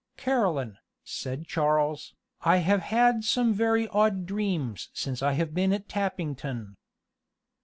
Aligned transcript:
"Caroline," 0.17 0.79
said 1.03 1.45
Charles, 1.45 2.15
"I 2.41 2.57
have 2.57 2.81
had 2.81 3.23
some 3.23 3.53
very 3.53 3.87
odd 3.89 4.25
dreams 4.25 4.89
since 4.93 5.21
I 5.21 5.33
have 5.33 5.53
been 5.53 5.71
at 5.73 5.87
Tappington." 5.87 6.75